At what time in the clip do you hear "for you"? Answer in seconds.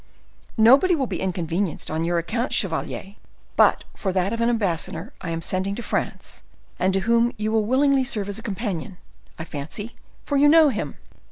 10.25-10.47